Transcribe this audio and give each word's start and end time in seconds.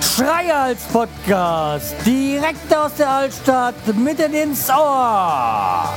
Schreihals 0.00 0.82
Podcast, 0.92 1.94
direkt 2.06 2.74
aus 2.74 2.94
der 2.94 3.10
Altstadt, 3.10 3.74
mitten 3.96 4.32
ins 4.32 4.68
Ohr. 4.70 5.88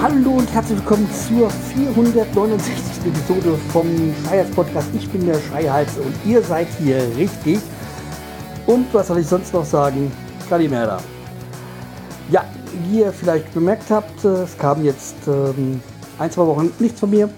Hallo 0.00 0.30
und 0.30 0.52
herzlich 0.54 0.78
willkommen 0.78 1.08
zur 1.12 1.50
469. 1.50 2.72
Episode 3.06 3.58
vom 3.72 4.14
Schreihals 4.24 4.50
Podcast. 4.52 4.88
Ich 4.94 5.08
bin 5.10 5.26
der 5.26 5.40
Schreihals 5.40 5.96
und 5.98 6.14
ihr 6.24 6.42
seid 6.42 6.68
hier 6.78 7.02
richtig. 7.16 7.58
Und 8.66 8.92
was 8.94 9.08
soll 9.08 9.18
ich 9.18 9.26
sonst 9.26 9.52
noch 9.52 9.64
sagen? 9.64 10.12
Kalimera. 10.48 10.98
Ja, 12.30 12.44
wie 12.88 13.00
ihr 13.00 13.12
vielleicht 13.12 13.54
bemerkt 13.54 13.90
habt, 13.90 14.22
äh, 14.22 14.42
es 14.42 14.58
kam 14.58 14.84
jetzt 14.84 15.16
ähm, 15.26 15.80
ein, 16.18 16.30
zwei 16.30 16.46
Wochen 16.46 16.70
nichts 16.78 17.00
von 17.00 17.08
mir. 17.08 17.30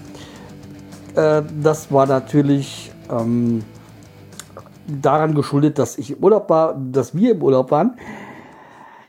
Äh, 1.15 1.43
das 1.61 1.93
war 1.93 2.05
natürlich 2.07 2.91
ähm, 3.09 3.63
daran 4.87 5.33
geschuldet, 5.33 5.79
dass 5.79 5.97
ich 5.97 6.11
im 6.11 6.21
Urlaub 6.21 6.49
war, 6.49 6.75
dass 6.75 7.15
wir 7.15 7.31
im 7.31 7.41
Urlaub 7.41 7.71
waren. 7.71 7.97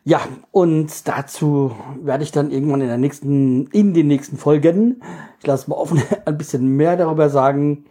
Ja, 0.05 0.21
und 0.53 1.09
dazu 1.09 1.75
werde 2.01 2.23
ich 2.23 2.31
dann 2.31 2.53
irgendwann 2.53 2.81
in 2.81 2.89
der 2.89 2.99
nächsten, 2.99 3.67
in 3.69 3.93
den 3.93 4.07
nächsten 4.07 4.37
Folgen, 4.37 5.03
ich 5.41 5.47
lasse 5.49 5.69
mal 5.69 5.77
offen, 5.77 6.01
ein 6.25 6.39
bisschen 6.39 6.77
mehr 6.77 6.97
darüber 6.97 7.29
sagen. 7.29 7.87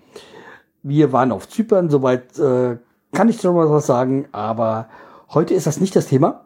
Wir 0.81 1.11
waren 1.11 1.33
auf 1.33 1.49
Zypern, 1.49 1.89
soweit 1.89 2.39
äh, 2.39 2.77
kann 3.11 3.27
ich 3.27 3.41
schon 3.41 3.53
mal 3.53 3.69
was 3.69 3.85
sagen, 3.85 4.27
aber 4.31 4.87
heute 5.33 5.53
ist 5.53 5.67
das 5.67 5.81
nicht 5.81 5.93
das 5.93 6.07
Thema. 6.07 6.45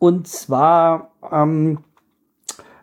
Und 0.00 0.26
zwar, 0.26 1.10
ähm, 1.30 1.84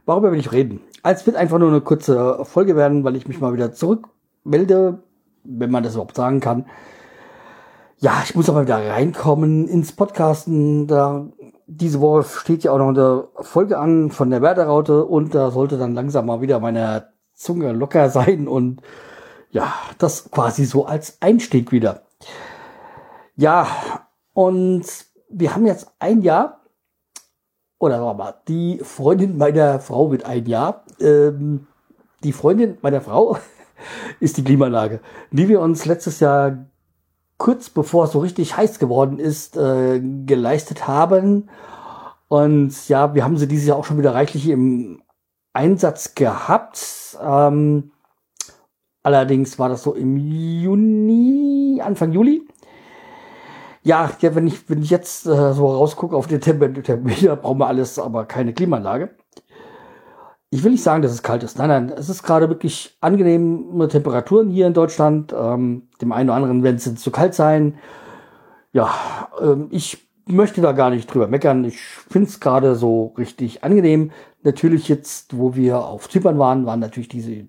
worüber 0.05 0.31
will 0.31 0.39
ich 0.39 0.51
reden? 0.51 0.81
Es 1.03 1.25
wird 1.25 1.35
einfach 1.35 1.57
nur 1.57 1.69
eine 1.69 1.81
kurze 1.81 2.45
Folge 2.45 2.75
werden, 2.75 3.03
weil 3.03 3.15
ich 3.15 3.27
mich 3.27 3.41
mal 3.41 3.53
wieder 3.53 3.73
zurückmelde, 3.73 4.99
wenn 5.43 5.71
man 5.71 5.81
das 5.81 5.95
überhaupt 5.95 6.15
sagen 6.15 6.39
kann. 6.41 6.67
Ja, 7.97 8.21
ich 8.23 8.35
muss 8.35 8.49
aber 8.49 8.61
wieder 8.61 8.77
reinkommen 8.77 9.67
ins 9.67 9.93
Podcasten. 9.93 10.85
Da, 10.85 11.25
diese 11.65 12.01
Woche 12.01 12.23
steht 12.23 12.63
ja 12.63 12.71
auch 12.71 12.77
noch 12.77 12.89
eine 12.89 13.27
Folge 13.41 13.79
an 13.79 14.11
von 14.11 14.29
der 14.29 14.43
Werderaute 14.43 15.03
und 15.03 15.33
da 15.33 15.49
sollte 15.49 15.79
dann 15.79 15.95
langsam 15.95 16.27
mal 16.27 16.41
wieder 16.41 16.59
meine 16.59 17.07
Zunge 17.33 17.71
locker 17.71 18.11
sein 18.11 18.47
und 18.47 18.81
ja, 19.49 19.73
das 19.97 20.29
quasi 20.29 20.65
so 20.65 20.85
als 20.85 21.17
Einstieg 21.19 21.71
wieder. 21.71 22.03
Ja, 23.35 23.65
und 24.33 24.85
wir 25.29 25.55
haben 25.55 25.65
jetzt 25.65 25.87
ein 25.97 26.21
Jahr 26.21 26.57
oder 27.80 28.14
mal, 28.14 28.36
die 28.47 28.80
Freundin 28.83 29.38
meiner 29.38 29.80
Frau 29.80 30.11
wird 30.11 30.25
ein 30.25 30.45
Jahr. 30.45 30.83
Ähm, 31.00 31.67
die 32.23 32.31
Freundin 32.31 32.78
meiner 32.81 33.02
Frau 33.02 33.38
ist 34.20 34.38
die 34.38 34.44
Klimaanlage, 34.44 35.00
die 35.31 35.47
wir 35.47 35.61
uns 35.61 35.86
letztes 35.86 36.20
Jahr 36.20 36.66
kurz 37.38 37.70
bevor 37.70 38.05
es 38.05 38.11
so 38.11 38.20
richtig 38.20 38.58
heiß 38.58 38.80
geworden 38.80 39.20
ist, 39.20 39.58
äh, 39.58 40.00
geleistet 40.00 40.88
haben. 40.88 41.50
Und 42.28 42.89
ja, 42.89 43.14
wir 43.14 43.23
haben 43.23 43.38
sie 43.38 43.48
dieses 43.48 43.67
Jahr 43.67 43.78
auch 43.78 43.86
schon 43.86 44.00
wieder 44.00 44.14
reichlich 44.14 44.50
im 44.50 45.02
Einsatz 45.53 46.16
gehabt. 46.16 47.17
Ähm, 47.22 47.92
allerdings 49.03 49.59
war 49.59 49.70
das 49.70 49.83
so 49.83 49.94
im 49.94 50.17
Juni, 50.17 51.81
Anfang 51.83 52.11
Juli. 52.11 52.48
Ja, 53.88 54.11
ja 54.19 54.35
wenn, 54.35 54.47
ich, 54.47 54.69
wenn 54.69 54.81
ich 54.83 54.89
jetzt 54.89 55.25
äh, 55.25 55.53
so 55.53 55.67
rausgucke 55.67 56.16
auf 56.16 56.27
den 56.27 56.41
Thermometer, 56.41 56.97
brauchen 57.38 57.59
wir 57.59 57.67
alles, 57.67 57.97
aber 57.97 58.25
keine 58.25 58.53
Klimaanlage. 58.53 59.11
Ich 60.49 60.63
will 60.63 60.71
nicht 60.71 60.83
sagen, 60.83 61.02
dass 61.02 61.13
es 61.13 61.23
kalt 61.23 61.41
ist. 61.43 61.57
Nein, 61.57 61.69
nein, 61.69 61.93
es 61.97 62.09
ist 62.09 62.23
gerade 62.23 62.49
wirklich 62.49 62.97
angenehme 62.99 63.87
Temperaturen 63.87 64.49
hier 64.49 64.67
in 64.67 64.73
Deutschland. 64.73 65.33
Ähm, 65.37 65.87
dem 66.02 66.11
einen 66.11 66.30
oder 66.30 66.36
anderen 66.36 66.64
werden 66.64 66.75
es 66.75 66.95
zu 66.95 67.11
kalt 67.11 67.33
sein. 67.33 67.77
Ja, 68.73 68.93
ähm, 69.42 69.67
ich 69.71 70.09
möchte 70.25 70.61
da 70.61 70.73
gar 70.73 70.89
nicht 70.89 71.14
drüber 71.14 71.27
meckern. 71.27 71.64
Ich 71.64 71.80
finde 71.80 72.27
es 72.27 72.42
gerade 72.42 72.75
so 72.75 73.14
richtig 73.17 73.64
angenehm. 73.64 74.11
Natürlich 74.43 74.89
jetzt, 74.89 75.37
wo 75.37 75.55
wir 75.55 75.80
auf 75.80 76.09
Zypern 76.09 76.39
waren, 76.39 76.65
waren 76.65 76.81
natürlich 76.81 77.09
diese 77.09 77.48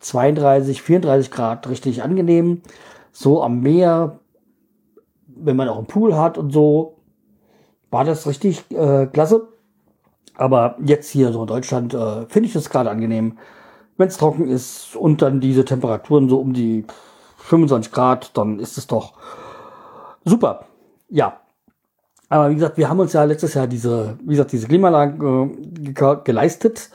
32, 0.00 0.82
34 0.82 1.30
Grad 1.30 1.68
richtig 1.68 2.02
angenehm. 2.02 2.62
So 3.12 3.42
am 3.42 3.60
Meer 3.60 4.19
wenn 5.42 5.56
man 5.56 5.68
auch 5.68 5.78
einen 5.78 5.86
Pool 5.86 6.16
hat 6.16 6.38
und 6.38 6.50
so, 6.52 6.96
war 7.90 8.04
das 8.04 8.26
richtig 8.26 8.70
äh, 8.70 9.06
klasse. 9.06 9.48
Aber 10.36 10.76
jetzt 10.84 11.10
hier 11.10 11.32
so 11.32 11.42
in 11.42 11.46
Deutschland 11.46 11.92
äh, 11.92 12.26
finde 12.26 12.46
ich 12.46 12.52
das 12.52 12.70
gerade 12.70 12.90
angenehm, 12.90 13.38
wenn 13.96 14.08
es 14.08 14.16
trocken 14.16 14.48
ist 14.48 14.96
und 14.96 15.20
dann 15.20 15.40
diese 15.40 15.64
Temperaturen 15.64 16.28
so 16.28 16.38
um 16.38 16.54
die 16.54 16.86
25 17.36 17.92
Grad, 17.92 18.36
dann 18.36 18.58
ist 18.58 18.78
es 18.78 18.86
doch 18.86 19.14
super. 20.24 20.66
Ja. 21.08 21.40
Aber 22.28 22.48
wie 22.50 22.54
gesagt, 22.54 22.78
wir 22.78 22.88
haben 22.88 23.00
uns 23.00 23.12
ja 23.12 23.24
letztes 23.24 23.54
Jahr 23.54 23.66
diese, 23.66 24.16
wie 24.22 24.30
gesagt, 24.30 24.52
diese 24.52 24.68
Klimaanlage 24.68 25.50
äh, 25.84 26.16
geleistet. 26.24 26.90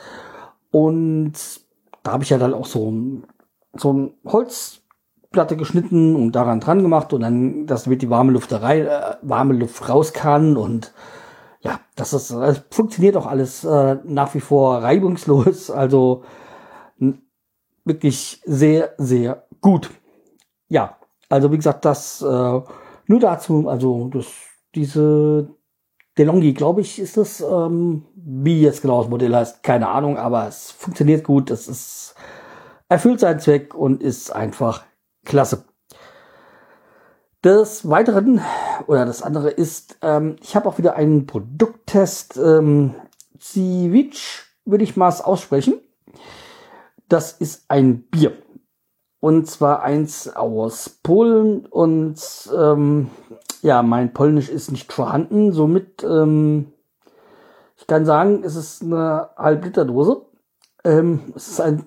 Und 0.71 1.33
da 2.03 2.13
habe 2.13 2.23
ich 2.23 2.29
ja 2.29 2.37
dann 2.37 2.53
auch 2.53 2.65
so 2.65 2.89
ein, 2.89 3.25
so 3.73 3.93
ein 3.93 4.13
Holz 4.25 4.81
Platte 5.35 5.57
geschnitten 5.57 6.15
und 6.15 6.31
daran 6.31 6.61
dran 6.61 6.81
gemacht 6.81 7.11
und 7.11 7.21
dann, 7.21 7.67
dass 7.67 7.87
mit 7.87 8.01
die 8.01 8.09
warme 8.09 8.31
Luft 8.31 8.51
da 8.53 8.59
rein, 8.59 8.87
äh, 8.87 9.17
warme 9.21 9.53
Luft 9.53 9.89
raus 9.89 10.13
kann 10.13 10.55
und 10.55 10.93
ja, 11.61 11.81
das 11.95 12.13
ist, 12.13 12.31
das 12.31 12.61
funktioniert 12.71 13.17
auch 13.17 13.25
alles 13.25 13.65
äh, 13.65 13.97
nach 14.05 14.33
wie 14.33 14.39
vor 14.39 14.81
reibungslos, 14.81 15.69
also 15.69 16.23
wirklich 17.83 18.41
sehr, 18.45 18.93
sehr 18.97 19.45
gut. 19.61 19.91
Ja, 20.69 20.97
also 21.29 21.51
wie 21.51 21.57
gesagt, 21.57 21.83
das 21.83 22.21
äh, 22.21 22.61
nur 23.07 23.19
dazu, 23.19 23.67
also 23.67 24.09
das, 24.13 24.27
diese 24.73 25.49
DeLonghi, 26.17 26.53
glaube 26.53 26.81
ich, 26.81 26.99
ist 26.99 27.17
das, 27.17 27.41
ähm, 27.41 28.05
wie 28.15 28.61
jetzt 28.61 28.81
genau 28.81 29.01
das 29.01 29.09
Modell 29.09 29.35
heißt, 29.35 29.63
keine 29.63 29.89
Ahnung, 29.89 30.17
aber 30.17 30.47
es 30.47 30.71
funktioniert 30.71 31.23
gut, 31.23 31.51
es 31.51 31.67
ist 31.67 32.15
erfüllt 32.87 33.19
seinen 33.19 33.39
Zweck 33.39 33.75
und 33.75 34.01
ist 34.01 34.31
einfach 34.31 34.83
Klasse. 35.25 35.65
Des 37.43 37.87
Weiteren, 37.89 38.41
oder 38.87 39.05
das 39.05 39.21
andere 39.21 39.49
ist, 39.49 39.97
ähm, 40.01 40.37
ich 40.41 40.55
habe 40.55 40.67
auch 40.67 40.77
wieder 40.77 40.95
einen 40.95 41.27
Produkttest. 41.27 42.37
Ähm, 42.37 42.95
Civic 43.39 44.17
würde 44.65 44.83
ich 44.83 44.97
mal 44.97 45.09
aussprechen. 45.09 45.79
Das 47.07 47.33
ist 47.33 47.65
ein 47.67 48.01
Bier. 48.03 48.33
Und 49.19 49.47
zwar 49.47 49.83
eins 49.83 50.27
aus 50.27 50.89
Polen. 51.03 51.65
Und 51.67 52.19
ähm, 52.55 53.11
ja, 53.61 53.83
mein 53.83 54.13
Polnisch 54.13 54.49
ist 54.49 54.71
nicht 54.71 54.91
vorhanden. 54.91 55.51
Somit, 55.51 56.03
ähm, 56.03 56.73
ich 57.77 57.85
kann 57.85 58.05
sagen, 58.05 58.43
es 58.43 58.55
ist 58.55 58.81
eine 58.81 59.29
Halbliterdose. 59.37 60.25
Ähm, 60.83 61.33
es 61.35 61.47
ist 61.47 61.61
ein 61.61 61.85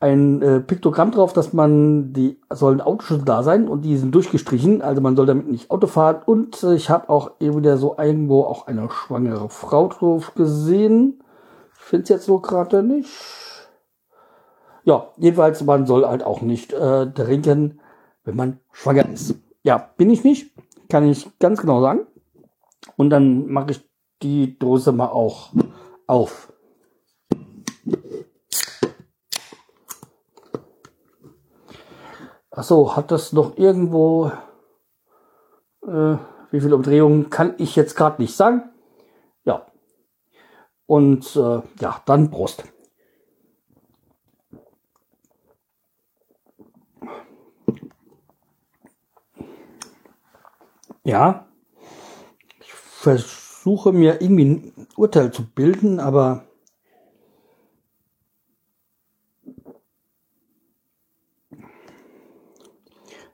ein 0.00 0.42
äh, 0.42 0.60
Piktogramm 0.60 1.10
drauf, 1.10 1.32
dass 1.32 1.52
man 1.52 2.12
die 2.12 2.40
sollen 2.50 2.80
Autoschlüssel 2.80 3.24
da 3.24 3.42
sein 3.42 3.68
und 3.68 3.82
die 3.82 3.96
sind 3.96 4.14
durchgestrichen, 4.14 4.80
also 4.80 5.00
man 5.00 5.16
soll 5.16 5.26
damit 5.26 5.48
nicht 5.48 5.70
Auto 5.70 5.88
fahren 5.88 6.22
und 6.24 6.62
äh, 6.62 6.74
ich 6.74 6.88
habe 6.88 7.08
auch 7.08 7.32
eben 7.40 7.56
wieder 7.56 7.78
so 7.78 7.96
irgendwo 7.98 8.44
auch 8.44 8.68
eine 8.68 8.88
schwangere 8.90 9.48
Frau 9.48 9.88
drauf 9.88 10.34
gesehen. 10.34 11.22
Ich 11.78 11.84
finde 11.84 12.02
es 12.04 12.08
jetzt 12.10 12.26
so 12.26 12.38
gerade 12.38 12.82
nicht. 12.82 13.10
Ja, 14.84 15.08
jedenfalls 15.16 15.64
man 15.64 15.86
soll 15.86 16.06
halt 16.06 16.22
auch 16.22 16.42
nicht 16.42 16.72
äh, 16.72 17.10
trinken, 17.10 17.80
wenn 18.24 18.36
man 18.36 18.60
schwanger 18.72 19.08
ist. 19.08 19.34
Ja, 19.64 19.90
bin 19.96 20.10
ich 20.10 20.22
nicht, 20.22 20.52
kann 20.88 21.08
ich 21.08 21.28
ganz 21.40 21.60
genau 21.60 21.80
sagen. 21.80 22.06
Und 22.96 23.10
dann 23.10 23.48
mache 23.48 23.72
ich 23.72 23.88
die 24.22 24.58
Dose 24.58 24.92
mal 24.92 25.08
auch 25.08 25.50
auf. 26.06 26.52
Achso, 32.58 32.96
hat 32.96 33.12
das 33.12 33.32
noch 33.32 33.56
irgendwo, 33.56 34.32
äh, 35.86 36.16
wie 36.50 36.60
viele 36.60 36.74
Umdrehungen 36.74 37.30
kann 37.30 37.54
ich 37.58 37.76
jetzt 37.76 37.94
gerade 37.94 38.20
nicht 38.20 38.34
sagen. 38.34 38.68
Ja. 39.44 39.64
Und 40.84 41.36
äh, 41.36 41.62
ja, 41.78 42.02
dann 42.04 42.30
Brust. 42.30 42.64
Ja, 51.04 51.46
ich 52.58 52.72
versuche 52.72 53.92
mir 53.92 54.20
irgendwie 54.20 54.44
ein 54.44 54.88
Urteil 54.96 55.32
zu 55.32 55.46
bilden, 55.46 56.00
aber 56.00 56.47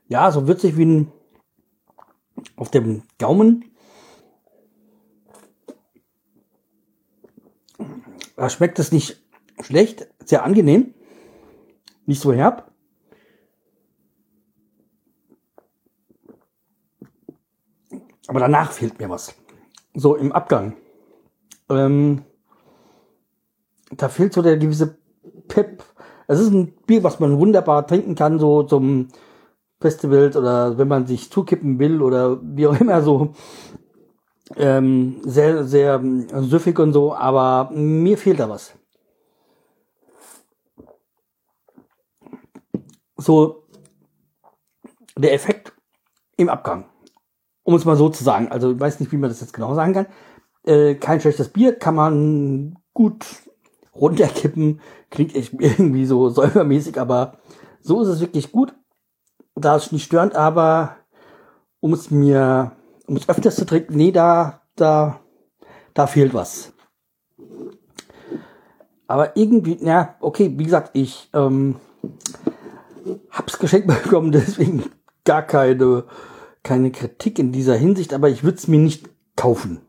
ja, 0.07 0.31
so 0.31 0.47
würzig 0.47 0.77
wie 0.77 0.85
ein 0.85 1.11
auf 2.55 2.71
dem 2.71 3.03
Gaumen. 3.17 3.65
Da 8.35 8.49
schmeckt 8.49 8.79
es 8.79 8.91
nicht 8.91 9.23
schlecht, 9.61 10.07
sehr 10.25 10.43
angenehm, 10.43 10.93
nicht 12.05 12.21
so 12.21 12.33
herb. 12.33 12.71
Aber 18.27 18.39
danach 18.39 18.71
fehlt 18.71 18.99
mir 18.99 19.09
was. 19.09 19.35
So 19.93 20.15
im 20.15 20.31
Abgang. 20.31 20.75
Ähm, 21.69 22.25
da 23.91 24.09
fehlt 24.09 24.33
so 24.33 24.41
der 24.41 24.57
gewisse 24.57 24.97
Pep. 25.47 25.83
Es 26.27 26.39
ist 26.39 26.51
ein 26.51 26.73
Bier, 26.87 27.03
was 27.03 27.19
man 27.19 27.39
wunderbar 27.39 27.85
trinken 27.87 28.15
kann, 28.15 28.39
so 28.39 28.63
zum 28.63 29.09
Festival 29.85 30.35
oder 30.35 30.77
wenn 30.79 30.87
man 30.87 31.05
sich 31.05 31.29
zukippen 31.29 31.77
will 31.77 32.01
oder 32.01 32.39
wie 32.41 32.65
auch 32.65 32.79
immer 32.79 33.01
so. 33.03 33.35
Ähm, 34.55 35.21
sehr, 35.23 35.63
sehr 35.63 36.01
süffig 36.41 36.79
und 36.79 36.93
so, 36.93 37.13
aber 37.15 37.69
mir 37.71 38.17
fehlt 38.17 38.39
da 38.39 38.49
was. 38.49 38.73
So, 43.17 43.63
der 45.17 45.33
Effekt 45.33 45.73
im 46.37 46.49
Abgang. 46.49 46.85
Um 47.63 47.75
es 47.75 47.85
mal 47.85 47.95
so 47.95 48.09
zu 48.09 48.23
sagen. 48.23 48.49
Also, 48.49 48.71
ich 48.71 48.79
weiß 48.79 48.99
nicht, 48.99 49.11
wie 49.11 49.17
man 49.17 49.29
das 49.29 49.41
jetzt 49.41 49.53
genau 49.53 49.73
sagen 49.73 49.93
kann. 49.93 50.07
Äh, 50.65 50.95
kein 50.95 51.21
schlechtes 51.21 51.49
Bier, 51.49 51.77
kann 51.77 51.95
man 51.95 52.77
gut 52.93 53.25
runterkippen. 53.95 54.81
Klingt 55.09 55.35
echt 55.35 55.53
irgendwie 55.59 56.05
so 56.05 56.29
säubermäßig, 56.29 56.99
aber 56.99 57.37
so 57.81 58.01
ist 58.01 58.09
es 58.09 58.21
wirklich 58.21 58.51
gut. 58.51 58.75
Da 59.65 59.75
ist 59.77 59.91
nicht 59.91 60.05
störend, 60.05 60.35
aber 60.35 60.95
um 61.79 61.91
es 61.91 62.11
mir, 62.11 62.73
um 63.07 63.15
es 63.15 63.27
öfters 63.27 63.55
zu 63.55 63.65
trinken, 63.65 63.95
nee, 63.95 64.11
da, 64.11 64.61
da, 64.75 65.21
da 65.95 66.05
fehlt 66.05 66.35
was. 66.35 66.71
Aber 69.07 69.35
irgendwie, 69.35 69.83
ja, 69.83 70.17
okay, 70.19 70.53
wie 70.55 70.65
gesagt, 70.65 70.91
ich 70.93 71.31
ähm, 71.33 71.77
hab's 73.31 73.57
geschenkt 73.57 73.87
bekommen, 74.03 74.31
deswegen 74.31 74.83
gar 75.23 75.41
keine, 75.41 76.03
keine 76.61 76.91
Kritik 76.91 77.39
in 77.39 77.51
dieser 77.51 77.75
Hinsicht, 77.75 78.13
aber 78.13 78.29
ich 78.29 78.43
würde 78.43 78.59
es 78.59 78.67
mir 78.67 78.79
nicht 78.79 79.09
kaufen. 79.35 79.81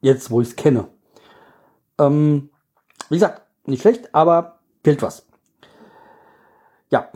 Jetzt, 0.00 0.30
wo 0.30 0.40
ich 0.40 0.48
es 0.48 0.56
kenne. 0.56 0.88
Ähm, 1.98 2.48
wie 3.10 3.16
gesagt, 3.16 3.42
nicht 3.66 3.82
schlecht, 3.82 4.14
aber 4.14 4.60
fehlt 4.82 5.02
was. 5.02 5.26
Ja. 6.88 7.10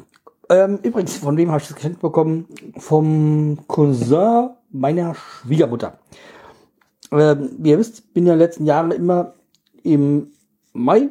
Ähm, 0.53 0.81
übrigens, 0.83 1.17
von 1.17 1.35
wem 1.39 1.51
habe 1.51 1.63
ich 1.63 1.69
das 1.69 1.77
geschenkt 1.77 2.03
bekommen? 2.03 2.47
Vom 2.77 3.59
Cousin 3.69 4.51
meiner 4.71 5.15
Schwiegermutter. 5.15 5.95
Ähm, 7.11 7.53
wie 7.59 7.71
ihr 7.71 7.79
wisst, 7.79 8.13
bin 8.13 8.27
ja 8.27 8.35
letzten 8.35 8.67
Jahre 8.67 8.93
immer 8.93 9.33
im 9.83 10.33
Mai 10.75 11.09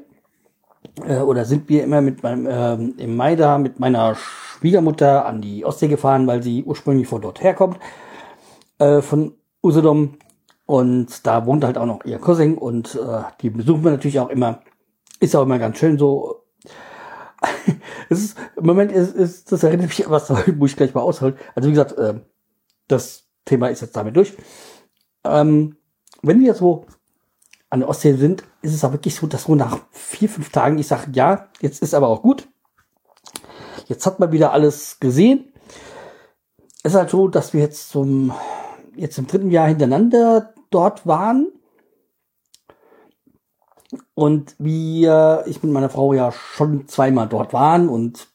äh, 1.08 1.18
oder 1.22 1.46
sind 1.46 1.70
wir 1.70 1.84
immer 1.84 2.02
mit 2.02 2.22
meinem 2.22 2.46
äh, 2.46 3.04
im 3.04 3.16
Mai 3.16 3.36
da 3.36 3.58
mit 3.58 3.80
meiner 3.80 4.14
Schwiegermutter 4.14 5.26
an 5.26 5.42
die 5.42 5.66
Ostsee 5.66 5.88
gefahren, 5.88 6.28
weil 6.28 6.44
sie 6.44 6.64
ursprünglich 6.64 7.08
von 7.08 7.24
dort 7.24 7.42
herkommt, 7.42 7.80
äh, 8.78 9.02
von 9.02 9.34
Usedom. 9.64 10.18
Und 10.68 11.26
da 11.26 11.48
wohnt 11.48 11.64
halt 11.64 11.80
auch 11.80 11.88
noch 11.88 12.06
ihr 12.06 12.20
Cousin 12.20 12.60
und 12.60 12.94
äh, 12.94 13.24
die 13.42 13.50
besuchen 13.50 13.84
wir 13.84 13.92
natürlich 13.92 14.20
auch 14.20 14.30
immer. 14.30 14.62
Ist 15.20 15.36
auch 15.36 15.44
immer 15.44 15.58
ganz 15.58 15.80
schön 15.80 15.98
so. 15.98 16.41
es 18.10 18.20
ist, 18.20 18.38
Im 18.56 18.66
Moment 18.66 18.92
ist, 18.92 19.16
ist 19.16 19.52
das 19.52 19.64
erinnert 19.64 19.88
mich 19.88 20.06
an 20.06 20.12
was, 20.12 20.30
muss 20.56 20.72
ich 20.72 20.78
gleich 20.78 20.94
mal 20.94 21.02
ausholen. 21.02 21.38
Also 21.56 21.68
wie 21.68 21.74
gesagt, 21.74 21.98
äh, 21.98 22.20
das 22.88 23.28
Thema 23.46 23.68
ist 23.68 23.82
jetzt 23.82 23.96
damit 23.96 24.16
durch. 24.16 24.34
Ähm, 25.24 25.78
wenn 26.22 26.40
wir 26.40 26.54
so 26.54 26.86
an 27.70 27.80
der 27.80 27.90
Ostsee 27.90 28.14
sind, 28.14 28.44
ist 28.62 28.74
es 28.74 28.84
auch 28.84 28.92
wirklich 28.92 29.16
so, 29.16 29.28
dass 29.28 29.44
so 29.44 29.56
nach 29.56 29.80
vier, 29.92 30.30
fünf 30.30 30.52
Tagen 30.52 30.78
ich 30.78 30.88
sage, 30.88 31.12
ja, 31.14 31.50
jetzt 31.62 31.82
ist 31.82 31.94
aber 31.94 32.10
auch 32.10 32.22
gut. 32.22 32.48
Jetzt 33.88 34.06
hat 34.06 34.20
man 34.20 34.32
wieder 34.32 34.52
alles 34.52 35.00
gesehen. 35.00 35.52
Es 36.84 36.94
ist 36.94 36.98
halt 36.98 37.10
so, 37.10 37.28
dass 37.28 37.54
wir 37.54 37.62
jetzt 37.62 37.90
zum, 37.90 38.34
jetzt 38.96 39.18
im 39.18 39.28
dritten 39.28 39.52
Jahr 39.52 39.68
hintereinander 39.68 40.54
dort 40.70 41.08
waren 41.08 41.48
und 44.14 44.56
wir, 44.60 45.44
ich 45.48 45.62
mit 45.64 45.72
meiner 45.72 45.90
Frau 45.90 46.14
ja 46.14 46.32
schon 46.32 46.88
zweimal 46.88 47.28
dort 47.28 47.54
waren 47.54 47.90
und 47.90 48.28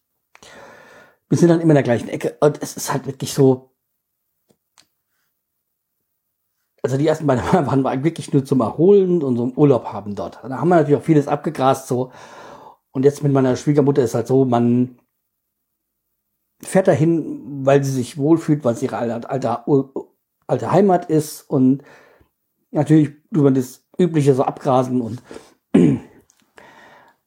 wir 1.28 1.38
sind 1.38 1.48
dann 1.48 1.60
immer 1.60 1.72
in 1.72 1.76
der 1.76 1.82
gleichen 1.82 2.08
Ecke. 2.08 2.36
Und 2.40 2.62
es 2.62 2.76
ist 2.76 2.92
halt 2.92 3.06
wirklich 3.06 3.32
so. 3.32 3.72
Also 6.82 6.96
die 6.96 7.06
ersten 7.06 7.26
beiden 7.26 7.44
Mal 7.52 7.66
waren 7.66 7.82
wir 7.82 8.04
wirklich 8.04 8.32
nur 8.32 8.44
zum 8.44 8.60
Erholen 8.60 9.22
und 9.22 9.36
zum 9.36 9.52
Urlaub 9.52 9.86
haben 9.86 10.14
dort. 10.14 10.38
Da 10.42 10.58
haben 10.58 10.68
wir 10.68 10.76
natürlich 10.76 11.00
auch 11.00 11.04
vieles 11.04 11.28
abgegrast 11.28 11.88
so. 11.88 12.12
Und 12.92 13.04
jetzt 13.04 13.22
mit 13.22 13.32
meiner 13.32 13.56
Schwiegermutter 13.56 14.02
ist 14.02 14.14
halt 14.14 14.26
so, 14.26 14.44
man 14.44 14.98
fährt 16.62 16.88
dahin, 16.88 17.66
weil 17.66 17.84
sie 17.84 17.90
sich 17.90 18.16
wohlfühlt, 18.16 18.64
weil 18.64 18.74
es 18.74 18.82
ihre 18.82 18.96
alte, 18.96 19.28
alte, 19.28 19.64
alte 20.46 20.72
Heimat 20.72 21.10
ist 21.10 21.42
und 21.42 21.82
natürlich 22.70 23.10
über 23.30 23.50
das 23.50 23.84
übliche 23.98 24.34
so 24.34 24.44
abgrasen 24.44 25.00
und 25.00 25.22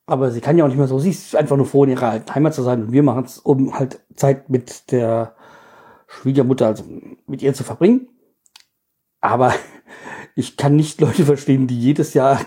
aber 0.06 0.32
sie 0.32 0.42
kann 0.42 0.58
ja 0.58 0.64
auch 0.64 0.70
nicht 0.70 0.78
mehr 0.78 0.88
so, 0.88 0.98
sie 0.98 1.12
ist 1.12 1.36
einfach 1.36 1.56
nur 1.56 1.68
froh, 1.68 1.84
in 1.84 1.92
ihrer 1.92 2.22
Heimat 2.34 2.54
zu 2.54 2.64
sein 2.64 2.84
und 2.84 2.92
wir 2.92 3.04
machen 3.04 3.26
es, 3.26 3.38
um 3.38 3.78
halt 3.78 4.02
Zeit 4.16 4.50
mit 4.50 4.92
der 4.92 5.36
Schwiegermutter, 6.08 6.66
also 6.66 6.84
mit 7.28 7.44
ihr 7.44 7.54
zu 7.54 7.64
verbringen. 7.64 8.10
Aber 9.22 9.54
ich 10.36 10.58
kann 10.58 10.76
nicht 10.76 11.00
Leute 11.00 11.26
verstehen, 11.26 11.68
die 11.68 11.80
jedes 11.80 12.14
Jahr 12.14 12.42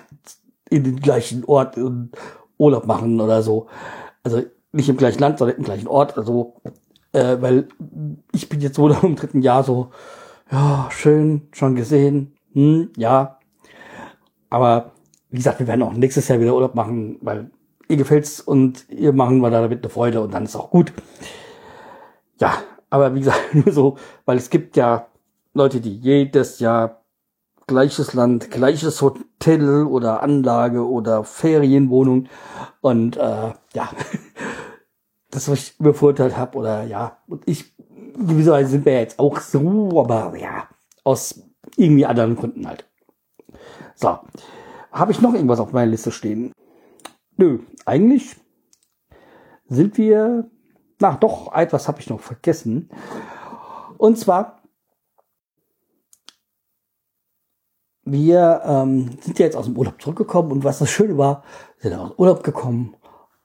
in 0.70 0.84
den 0.84 1.00
gleichen 1.00 1.44
Ort 1.44 1.78
Urlaub 2.58 2.86
machen 2.86 3.20
oder 3.20 3.42
so. 3.42 3.68
Also 4.24 4.42
nicht 4.72 4.88
im 4.88 4.96
gleichen 4.96 5.20
Land, 5.20 5.38
sondern 5.38 5.58
im 5.58 5.64
gleichen 5.64 5.86
Ort. 5.86 6.16
Also, 6.16 6.56
äh, 7.12 7.36
weil 7.40 7.68
ich 8.32 8.48
bin 8.48 8.60
jetzt 8.60 8.78
wohl 8.78 8.96
im 9.02 9.16
dritten 9.16 9.42
Jahr 9.42 9.62
so, 9.62 9.90
ja, 10.50 10.88
schön, 10.90 11.48
schon 11.52 11.76
gesehen, 11.76 12.34
hm, 12.54 12.90
ja. 12.96 13.38
Aber 14.50 14.91
wie 15.32 15.38
gesagt, 15.38 15.58
wir 15.58 15.66
werden 15.66 15.82
auch 15.82 15.94
nächstes 15.94 16.28
Jahr 16.28 16.40
wieder 16.40 16.54
Urlaub 16.54 16.74
machen, 16.74 17.18
weil 17.22 17.50
ihr 17.88 17.96
gefällt's 17.96 18.40
und 18.40 18.88
ihr 18.90 19.12
machen 19.12 19.40
wir 19.40 19.50
damit 19.50 19.82
eine 19.82 19.90
Freude 19.90 20.20
und 20.20 20.32
dann 20.32 20.44
ist 20.44 20.54
auch 20.54 20.70
gut. 20.70 20.92
Ja, 22.38 22.62
aber 22.90 23.14
wie 23.14 23.20
gesagt, 23.20 23.40
nur 23.54 23.72
so, 23.72 23.96
weil 24.26 24.36
es 24.36 24.50
gibt 24.50 24.76
ja 24.76 25.06
Leute, 25.54 25.80
die 25.80 25.96
jedes 25.96 26.60
Jahr 26.60 27.02
gleiches 27.66 28.12
Land, 28.12 28.50
gleiches 28.50 29.00
Hotel 29.00 29.84
oder 29.84 30.22
Anlage 30.22 30.86
oder 30.86 31.24
Ferienwohnung 31.24 32.28
und 32.82 33.16
äh, 33.16 33.52
ja, 33.74 33.88
das 35.30 35.48
was 35.48 35.58
ich 35.58 35.80
übervorteilt 35.80 36.36
habe 36.36 36.58
oder 36.58 36.84
ja, 36.84 37.16
und 37.26 37.42
ich 37.46 37.72
gewisserweise 38.14 38.70
sind 38.70 38.84
wir 38.84 39.00
jetzt 39.00 39.18
auch 39.18 39.40
so, 39.40 40.00
aber 40.00 40.36
ja, 40.36 40.68
aus 41.04 41.40
irgendwie 41.76 42.04
anderen 42.04 42.36
Gründen 42.36 42.68
halt. 42.68 42.84
So, 43.94 44.18
habe 44.92 45.12
ich 45.12 45.20
noch 45.20 45.34
irgendwas 45.34 45.60
auf 45.60 45.72
meiner 45.72 45.90
Liste 45.90 46.12
stehen? 46.12 46.52
Nö, 47.36 47.60
eigentlich 47.86 48.36
sind 49.66 49.96
wir. 49.96 50.50
Na, 51.00 51.16
doch, 51.16 51.52
etwas 51.54 51.88
habe 51.88 52.00
ich 52.00 52.08
noch 52.08 52.20
vergessen. 52.20 52.90
Und 53.98 54.18
zwar, 54.18 54.62
wir 58.04 58.62
ähm, 58.64 59.18
sind 59.20 59.38
ja 59.38 59.46
jetzt 59.46 59.56
aus 59.56 59.64
dem 59.66 59.76
Urlaub 59.76 60.00
zurückgekommen 60.00 60.52
und 60.52 60.64
was 60.64 60.78
das 60.78 60.90
Schöne 60.90 61.16
war, 61.18 61.42
sind 61.78 61.94
aus 61.94 62.10
dem 62.10 62.18
Urlaub 62.18 62.44
gekommen 62.44 62.96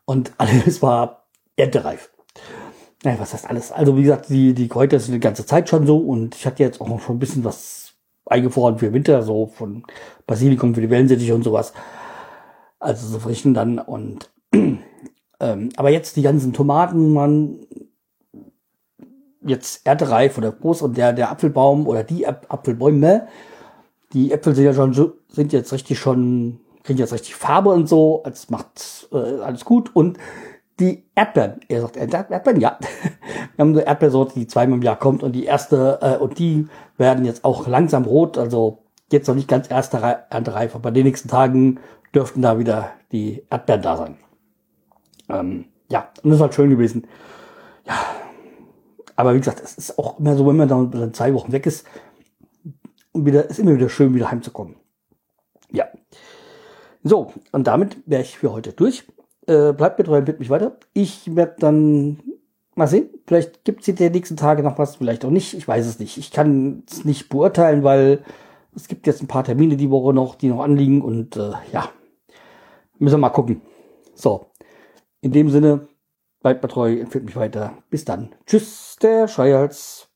und 0.06 0.34
alles 0.38 0.82
war 0.82 1.28
erntereif. 1.56 2.12
Naja, 3.04 3.20
was 3.20 3.34
heißt 3.34 3.50
alles? 3.50 3.72
Also 3.72 3.96
wie 3.96 4.04
gesagt, 4.04 4.30
die, 4.30 4.54
die 4.54 4.68
Kräuter 4.68 5.00
sind 5.00 5.14
die 5.14 5.20
ganze 5.20 5.46
Zeit 5.46 5.70
schon 5.70 5.86
so 5.86 5.98
und 5.98 6.36
ich 6.36 6.46
hatte 6.46 6.64
jetzt 6.64 6.82
auch 6.82 6.88
noch 6.88 7.00
schon 7.00 7.18
ein 7.18 7.20
bisschen 7.20 7.44
was 7.44 7.94
eingefroren 8.30 8.78
für 8.78 8.94
Winter, 8.94 9.22
so 9.22 9.48
von 9.48 9.84
Basilikum 10.26 10.76
für 10.76 10.82
die 10.82 10.90
Wellensittiche 10.90 11.36
und 11.36 11.44
sowas. 11.44 11.74
Also 12.80 13.08
so 13.08 13.20
frischen 13.20 13.54
dann 13.54 13.80
und 13.80 14.30
ähm, 14.54 15.70
aber 15.76 15.90
jetzt 15.90 16.16
die 16.16 16.22
ganzen 16.22 16.54
Tomaten, 16.54 17.14
man 17.14 17.60
jetzt 19.42 19.86
erntereif 19.86 20.38
oder 20.38 20.52
groß 20.52 20.82
und 20.82 20.98
der 20.98 21.14
der 21.14 21.32
Apfelbaum 21.32 21.88
oder 21.88 22.04
die 22.04 22.28
Apfelbäume, 22.28 23.28
die 24.14 24.32
Äpfel 24.32 24.56
sind 24.56 24.66
ja 24.66 24.74
schon 24.74 24.94
sind 25.30 25.54
jetzt 25.54 25.74
richtig 25.74 26.00
schon 26.00 26.60
kriegen 26.84 27.00
jetzt 27.00 27.14
richtig 27.14 27.36
Farbe 27.36 27.70
und 27.70 27.90
so, 27.90 28.24
es 28.26 28.50
macht 28.50 29.10
äh, 29.12 29.42
alles 29.42 29.66
gut 29.66 29.94
und 29.94 30.18
die 30.80 31.06
Erdbeeren. 31.16 31.60
Er 31.68 31.82
sagt 31.82 31.98
Erdbeeren, 32.32 32.60
ja. 32.60 32.78
Wir 33.56 33.64
haben 33.64 33.72
eine 33.72 33.86
Erdbeersorte, 33.86 34.36
die 34.36 34.48
zweimal 34.48 34.78
im 34.78 34.84
Jahr 34.84 34.98
kommt 34.98 35.24
und 35.24 35.32
die 35.32 35.46
erste, 35.46 36.00
äh, 36.02 36.18
und 36.18 36.38
die 36.40 36.68
werden 36.98 37.26
jetzt 37.26 37.44
auch 37.44 37.68
langsam 37.68 38.06
rot, 38.06 38.38
also 38.38 38.84
jetzt 39.12 39.28
noch 39.28 39.36
nicht 39.36 39.48
ganz 39.48 39.70
erste 39.72 39.98
Erntereif, 40.30 40.76
aber 40.76 40.92
den 40.92 41.06
nächsten 41.06 41.30
Tagen 41.30 41.80
dürften 42.14 42.42
da 42.42 42.60
wieder 42.60 42.92
die 43.12 43.44
Erdbeeren 43.50 43.82
da 43.82 43.98
sein. 43.98 44.18
Ähm, 45.30 45.66
ja, 45.90 46.10
und 46.24 46.30
das 46.30 46.38
ist 46.38 46.42
halt 46.42 46.54
schön 46.54 46.70
gewesen. 46.70 47.08
Ja, 47.86 47.96
aber 49.16 49.34
wie 49.34 49.40
gesagt, 49.40 49.62
es 49.64 49.78
ist 49.78 49.98
auch 49.98 50.20
immer 50.20 50.36
so, 50.36 50.48
wenn 50.48 50.58
man 50.58 50.68
dann 50.68 51.14
zwei 51.14 51.34
Wochen 51.34 51.52
weg 51.52 51.66
ist, 51.66 51.88
und 53.18 53.26
wieder, 53.26 53.50
ist 53.50 53.60
immer 53.60 53.74
wieder 53.74 53.90
schön, 53.90 54.14
wieder 54.14 54.30
heimzukommen. 54.30 54.76
Ja. 55.72 55.88
So, 57.04 57.34
und 57.52 57.66
damit 57.66 57.98
wäre 58.06 58.22
ich 58.22 58.38
für 58.38 58.52
heute 58.52 58.74
durch. 58.74 59.08
Äh, 59.48 59.74
bleibt 59.74 59.98
mir 59.98 60.06
treu, 60.06 60.22
bitte 60.22 60.40
mich 60.40 60.50
weiter. 60.50 60.78
Ich 60.94 61.36
werde 61.36 61.56
dann 61.60 62.20
mal 62.76 62.88
sehen. 62.88 63.10
Vielleicht 63.26 63.64
gibt 63.64 63.82
es 63.82 63.88
in 63.88 63.96
den 63.96 64.12
nächsten 64.12 64.38
Tagen 64.38 64.64
noch 64.64 64.78
was, 64.78 64.98
vielleicht 64.98 65.26
auch 65.26 65.32
nicht. 65.32 65.54
Ich 65.54 65.68
weiß 65.68 65.86
es 65.88 66.00
nicht. 66.00 66.18
Ich 66.18 66.32
kann 66.32 66.84
es 66.90 67.06
nicht 67.06 67.30
beurteilen, 67.30 67.84
weil 67.84 68.24
es 68.76 68.88
gibt 68.88 69.08
jetzt 69.08 69.22
ein 69.22 69.28
paar 69.28 69.44
Termine 69.44 69.78
die 69.78 69.90
Woche 69.90 70.14
noch, 70.14 70.36
die 70.36 70.50
noch 70.50 70.62
anliegen 70.62 71.02
und 71.02 71.36
äh, 71.38 71.54
ja, 71.72 71.90
müssen 73.00 73.16
wir 73.16 73.20
mal 73.20 73.30
gucken. 73.30 73.62
So, 74.14 74.52
in 75.22 75.32
dem 75.32 75.50
Sinne, 75.50 75.88
bleibt 76.42 76.62
mir 76.62 76.70
treu, 76.70 77.00
empfiehlt 77.00 77.26
mich 77.26 77.36
weiter. 77.36 77.74
Bis 77.90 78.06
dann. 78.06 78.36
Tschüss, 78.46 78.98
der 79.02 79.28
Schreihals. 79.28 80.10